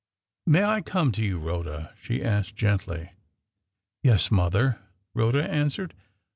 [0.47, 3.11] "May I come to you, Rhoda?" she asked, gently.
[4.01, 4.79] "Yes, mother,"
[5.13, 5.93] Rhoda answered.